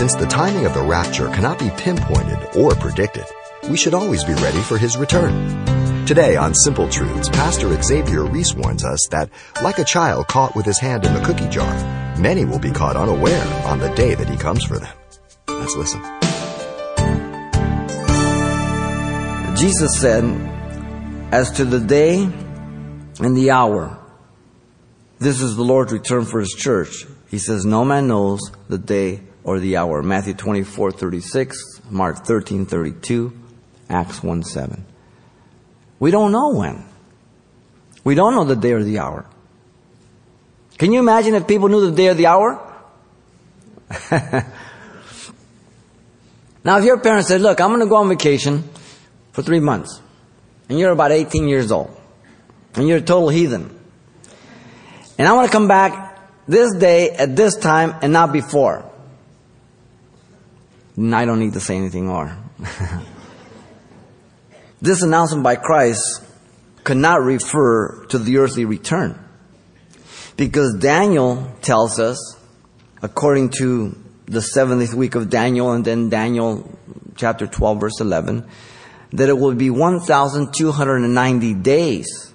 Since 0.00 0.14
the 0.14 0.24
timing 0.24 0.64
of 0.64 0.72
the 0.72 0.80
rapture 0.80 1.28
cannot 1.28 1.58
be 1.58 1.68
pinpointed 1.76 2.56
or 2.56 2.74
predicted, 2.74 3.26
we 3.68 3.76
should 3.76 3.92
always 3.92 4.24
be 4.24 4.32
ready 4.32 4.62
for 4.62 4.78
his 4.78 4.96
return. 4.96 6.06
Today 6.06 6.36
on 6.36 6.54
Simple 6.54 6.88
Truths, 6.88 7.28
Pastor 7.28 7.78
Xavier 7.82 8.24
Ries 8.24 8.54
warns 8.54 8.82
us 8.82 9.06
that, 9.10 9.28
like 9.62 9.78
a 9.78 9.84
child 9.84 10.26
caught 10.26 10.56
with 10.56 10.64
his 10.64 10.78
hand 10.78 11.04
in 11.04 11.12
the 11.12 11.20
cookie 11.20 11.50
jar, 11.50 11.70
many 12.18 12.46
will 12.46 12.58
be 12.58 12.70
caught 12.70 12.96
unaware 12.96 13.46
on 13.66 13.78
the 13.78 13.90
day 13.90 14.14
that 14.14 14.26
he 14.26 14.38
comes 14.38 14.64
for 14.64 14.78
them. 14.78 14.96
Let's 15.48 15.76
listen. 15.76 16.00
Jesus 19.54 20.00
said, 20.00 20.24
As 21.30 21.50
to 21.58 21.66
the 21.66 21.78
day 21.78 22.22
and 22.22 23.36
the 23.36 23.50
hour, 23.50 23.98
this 25.18 25.42
is 25.42 25.56
the 25.56 25.62
Lord's 25.62 25.92
return 25.92 26.24
for 26.24 26.40
his 26.40 26.54
church. 26.56 27.04
He 27.28 27.36
says, 27.36 27.66
No 27.66 27.84
man 27.84 28.08
knows 28.08 28.40
the 28.70 28.78
day 28.78 29.24
or 29.44 29.58
the 29.58 29.76
hour. 29.76 30.02
Matthew 30.02 30.34
24, 30.34 30.92
36, 30.92 31.82
Mark 31.90 32.24
13, 32.24 32.66
32, 32.66 33.32
Acts 33.88 34.22
1, 34.22 34.42
7. 34.42 34.84
We 35.98 36.10
don't 36.10 36.32
know 36.32 36.50
when. 36.50 36.84
We 38.04 38.14
don't 38.14 38.34
know 38.34 38.44
the 38.44 38.56
day 38.56 38.72
or 38.72 38.82
the 38.82 38.98
hour. 38.98 39.26
Can 40.78 40.92
you 40.92 41.00
imagine 41.00 41.34
if 41.34 41.46
people 41.46 41.68
knew 41.68 41.90
the 41.90 41.96
day 41.96 42.08
or 42.08 42.14
the 42.14 42.26
hour? 42.26 42.66
now, 46.64 46.78
if 46.78 46.84
your 46.84 46.98
parents 47.00 47.28
said, 47.28 47.42
Look, 47.42 47.60
I'm 47.60 47.68
going 47.68 47.80
to 47.80 47.86
go 47.86 47.96
on 47.96 48.08
vacation 48.08 48.64
for 49.32 49.42
three 49.42 49.60
months, 49.60 50.00
and 50.68 50.78
you're 50.78 50.92
about 50.92 51.12
18 51.12 51.48
years 51.48 51.70
old, 51.70 51.94
and 52.74 52.88
you're 52.88 52.98
a 52.98 53.02
total 53.02 53.28
heathen, 53.28 53.78
and 55.18 55.28
I 55.28 55.32
want 55.34 55.48
to 55.48 55.52
come 55.52 55.68
back 55.68 56.18
this 56.48 56.74
day 56.76 57.10
at 57.10 57.36
this 57.36 57.56
time 57.56 57.94
and 58.00 58.12
not 58.12 58.32
before. 58.32 58.89
I 60.98 61.24
don't 61.24 61.38
need 61.38 61.54
to 61.54 61.60
say 61.60 61.76
anything 61.76 62.06
more. 62.06 62.36
this 64.80 65.02
announcement 65.02 65.44
by 65.44 65.56
Christ 65.56 66.22
could 66.84 66.96
not 66.96 67.22
refer 67.22 68.04
to 68.06 68.18
the 68.18 68.38
earthly 68.38 68.64
return. 68.64 69.18
Because 70.36 70.76
Daniel 70.78 71.52
tells 71.62 72.00
us, 72.00 72.18
according 73.02 73.50
to 73.58 73.96
the 74.26 74.40
70th 74.40 74.94
week 74.94 75.14
of 75.14 75.28
Daniel 75.28 75.72
and 75.72 75.84
then 75.84 76.08
Daniel 76.08 76.78
chapter 77.16 77.46
12 77.46 77.80
verse 77.80 78.00
11, 78.00 78.46
that 79.12 79.28
it 79.28 79.38
will 79.38 79.54
be 79.54 79.70
1,290 79.70 81.54
days 81.54 82.32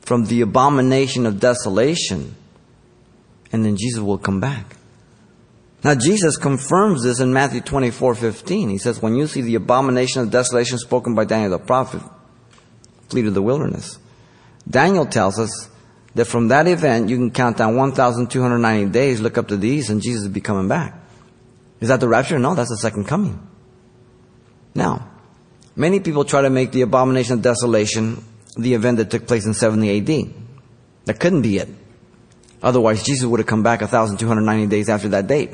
from 0.00 0.26
the 0.26 0.40
abomination 0.40 1.26
of 1.26 1.38
desolation 1.38 2.34
and 3.52 3.64
then 3.64 3.76
Jesus 3.76 4.00
will 4.00 4.18
come 4.18 4.40
back. 4.40 4.76
Now 5.84 5.94
Jesus 5.94 6.36
confirms 6.36 7.02
this 7.02 7.20
in 7.20 7.32
Matthew 7.32 7.60
24, 7.60 8.14
15. 8.14 8.68
He 8.68 8.78
says, 8.78 9.02
when 9.02 9.16
you 9.16 9.26
see 9.26 9.40
the 9.40 9.56
abomination 9.56 10.22
of 10.22 10.30
desolation 10.30 10.78
spoken 10.78 11.14
by 11.14 11.24
Daniel 11.24 11.50
the 11.50 11.58
prophet, 11.58 12.02
flee 13.08 13.22
to 13.22 13.30
the 13.30 13.42
wilderness. 13.42 13.98
Daniel 14.68 15.06
tells 15.06 15.38
us 15.38 15.68
that 16.14 16.26
from 16.26 16.48
that 16.48 16.68
event, 16.68 17.08
you 17.08 17.16
can 17.16 17.30
count 17.30 17.56
down 17.56 17.76
1,290 17.76 18.92
days, 18.92 19.20
look 19.20 19.38
up 19.38 19.48
to 19.48 19.56
the 19.56 19.68
east, 19.68 19.90
and 19.90 20.00
Jesus 20.00 20.24
will 20.24 20.32
be 20.32 20.40
coming 20.40 20.68
back. 20.68 20.94
Is 21.80 21.88
that 21.88 22.00
the 22.00 22.08
rapture? 22.08 22.38
No, 22.38 22.54
that's 22.54 22.70
the 22.70 22.76
second 22.76 23.06
coming. 23.06 23.44
Now, 24.74 25.08
many 25.74 25.98
people 25.98 26.24
try 26.24 26.42
to 26.42 26.50
make 26.50 26.70
the 26.70 26.82
abomination 26.82 27.34
of 27.34 27.42
desolation 27.42 28.24
the 28.56 28.74
event 28.74 28.98
that 28.98 29.10
took 29.10 29.26
place 29.26 29.46
in 29.46 29.54
70 29.54 29.98
AD. 29.98 30.34
That 31.06 31.18
couldn't 31.18 31.42
be 31.42 31.56
it. 31.56 31.68
Otherwise, 32.62 33.02
Jesus 33.02 33.26
would 33.26 33.40
have 33.40 33.46
come 33.46 33.62
back 33.62 33.80
1,290 33.80 34.66
days 34.66 34.88
after 34.88 35.08
that 35.08 35.26
date. 35.26 35.50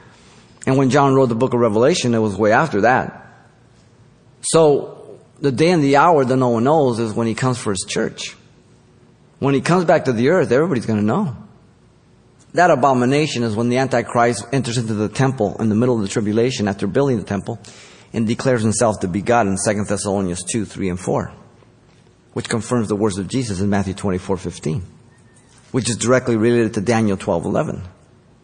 and 0.66 0.78
when 0.78 0.90
John 0.90 1.14
wrote 1.14 1.26
the 1.26 1.34
book 1.34 1.52
of 1.52 1.60
Revelation, 1.60 2.14
it 2.14 2.18
was 2.18 2.36
way 2.36 2.52
after 2.52 2.82
that. 2.82 3.26
So, 4.40 5.20
the 5.40 5.52
day 5.52 5.70
and 5.70 5.84
the 5.84 5.96
hour 5.96 6.24
that 6.24 6.36
no 6.36 6.48
one 6.48 6.64
knows 6.64 6.98
is 6.98 7.12
when 7.12 7.26
he 7.26 7.34
comes 7.34 7.58
for 7.58 7.70
his 7.70 7.84
church. 7.86 8.36
When 9.38 9.54
he 9.54 9.60
comes 9.60 9.84
back 9.84 10.06
to 10.06 10.12
the 10.12 10.30
earth, 10.30 10.50
everybody's 10.50 10.86
going 10.86 10.98
to 10.98 11.04
know. 11.04 11.36
That 12.54 12.70
abomination 12.70 13.42
is 13.42 13.54
when 13.54 13.68
the 13.68 13.78
Antichrist 13.78 14.46
enters 14.52 14.76
into 14.76 14.94
the 14.94 15.08
temple 15.08 15.56
in 15.60 15.68
the 15.68 15.74
middle 15.74 15.96
of 15.96 16.02
the 16.02 16.08
tribulation 16.08 16.68
after 16.68 16.86
building 16.86 17.18
the 17.18 17.24
temple 17.24 17.60
and 18.12 18.26
declares 18.26 18.62
himself 18.62 19.00
to 19.00 19.08
be 19.08 19.22
God 19.22 19.46
in 19.46 19.56
2 19.64 19.84
Thessalonians 19.84 20.42
2, 20.50 20.64
3, 20.64 20.88
and 20.88 21.00
4, 21.00 21.32
which 22.32 22.48
confirms 22.48 22.88
the 22.88 22.96
words 22.96 23.18
of 23.18 23.28
Jesus 23.28 23.60
in 23.60 23.70
Matthew 23.70 23.94
24, 23.94 24.36
15 24.36 24.82
which 25.72 25.88
is 25.88 25.96
directly 25.96 26.36
related 26.36 26.74
to 26.74 26.80
Daniel 26.80 27.16
12:11 27.16 27.82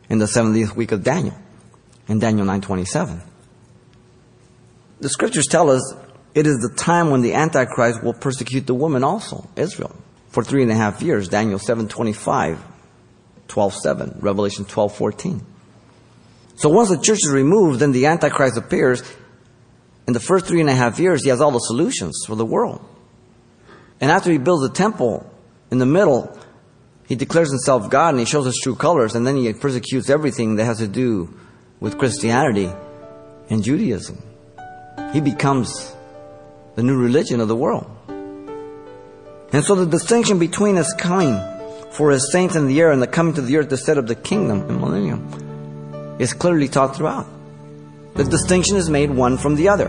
in 0.09 0.19
the 0.19 0.27
70th 0.27 0.77
week 0.77 0.93
of 0.93 1.03
Daniel 1.03 1.35
in 2.09 2.19
Daniel 2.19 2.47
9:27. 2.47 3.21
The 5.01 5.09
scriptures 5.09 5.47
tell 5.47 5.71
us 5.71 5.95
it 6.35 6.47
is 6.47 6.59
the 6.59 6.75
time 6.77 7.11
when 7.11 7.23
the 7.23 7.35
Antichrist 7.35 8.03
will 8.03 8.15
persecute 8.15 8.67
the 8.67 8.75
woman 8.75 9.03
also, 9.03 9.49
Israel, 9.57 9.95
for 10.29 10.45
three 10.45 10.63
and 10.63 10.71
a 10.71 10.75
half 10.75 11.03
years. 11.03 11.29
Daniel 11.29 11.59
7:25, 11.59 12.59
12:7, 13.49 14.17
Revelation 14.21 14.65
12:14. 14.65 15.43
So 16.57 16.69
once 16.71 16.89
the 16.89 16.97
church 16.97 17.21
is 17.25 17.31
removed, 17.31 17.81
then 17.81 17.93
the 17.93 18.07
Antichrist 18.07 18.57
appears. 18.57 19.03
In 20.07 20.13
the 20.13 20.21
first 20.21 20.47
three 20.47 20.61
and 20.61 20.71
a 20.71 20.75
half 20.75 21.01
years, 21.01 21.25
he 21.25 21.31
has 21.31 21.41
all 21.41 21.51
the 21.51 21.59
solutions 21.59 22.25
for 22.27 22.37
the 22.37 22.47
world. 22.47 22.81
And 24.01 24.11
after 24.11 24.31
he 24.31 24.39
builds 24.39 24.65
a 24.65 24.73
temple 24.73 25.29
in 25.71 25.79
the 25.79 25.87
middle, 25.87 26.39
he 27.07 27.15
declares 27.15 27.51
himself 27.51 27.89
God 27.91 28.11
and 28.11 28.19
he 28.19 28.25
shows 28.25 28.47
his 28.47 28.61
true 28.63 28.75
colors, 28.75 29.15
and 29.15 29.27
then 29.27 29.37
he 29.37 29.53
persecutes 29.53 30.11
everything 30.11 30.57
that 30.57 30.65
has 30.65 30.79
to 30.79 30.89
do 30.89 31.33
with 31.81 31.99
Christianity 31.99 32.71
and 33.49 33.63
Judaism. 33.63 34.23
He 35.13 35.21
becomes 35.21 35.95
the 36.75 36.83
new 36.83 36.99
religion 36.99 37.41
of 37.41 37.49
the 37.49 37.57
world. 37.57 37.91
And 39.53 39.65
so 39.65 39.75
the 39.77 39.87
distinction 39.87 40.39
between 40.39 40.77
his 40.77 40.93
coming 40.99 41.41
for 41.93 42.11
his 42.11 42.31
saints 42.33 42.57
in 42.57 42.67
the 42.67 42.81
air 42.81 42.91
and 42.91 43.01
the 43.01 43.07
coming 43.07 43.35
to 43.35 43.41
the 43.41 43.57
earth 43.57 43.69
to 43.69 43.77
set 43.77 43.97
up 43.97 44.07
the 44.07 44.15
kingdom 44.15 44.69
in 44.69 44.81
millennium 44.81 46.17
is 46.19 46.35
clearly 46.35 46.69
taught 46.69 46.97
throughout. 46.97 47.27
The 48.15 48.25
distinction 48.25 48.77
is 48.77 48.91
made 48.91 49.11
one 49.11 49.39
from 49.39 49.55
the 49.55 49.69
other. 49.69 49.89